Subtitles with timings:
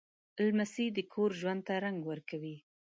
[0.45, 2.55] لمسی د کور ژوند ته رنګ ورکوي.